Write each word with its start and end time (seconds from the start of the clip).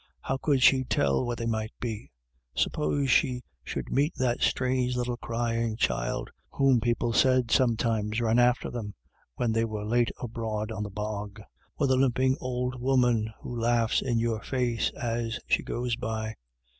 How 0.21 0.37
could 0.37 0.63
she 0.63 0.83
tell 0.83 1.23
what 1.23 1.37
they 1.37 1.45
might 1.45 1.73
be? 1.79 2.09
Suppose 2.55 3.11
she 3.11 3.43
should 3.63 3.91
meet 3.91 4.15
that 4.15 4.41
strange 4.41 4.95
little 4.95 5.15
crying 5.17 5.75
child, 5.77 6.31
whom 6.49 6.81
people 6.81 7.13
said 7.13 7.51
sometimes 7.51 8.19
ran 8.19 8.39
after 8.39 8.71
them 8.71 8.95
when 9.35 9.51
they 9.51 9.63
were 9.63 9.85
late 9.85 10.09
abroad 10.19 10.71
on 10.71 10.81
the 10.81 10.89
bog? 10.89 11.39
Or 11.77 11.85
the 11.85 11.97
limping 11.97 12.35
old 12.39 12.81
woman, 12.81 13.31
who 13.41 13.55
laughs 13.61 14.01
in 14.01 14.17
your 14.17 14.41
face 14.41 14.89
as 14.99 15.39
she 15.47 15.61
goes 15.61 15.95
by 15.95 16.33